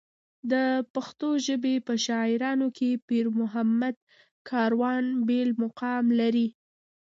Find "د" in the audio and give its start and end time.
0.51-0.53